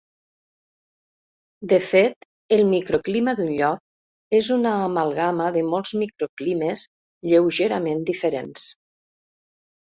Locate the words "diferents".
8.13-8.69